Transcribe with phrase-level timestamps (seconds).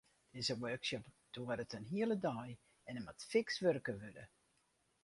[0.33, 1.05] Dizze workshop
[1.35, 2.49] duorret in hiele dei
[2.87, 4.25] en der moat fiks wurke wurde.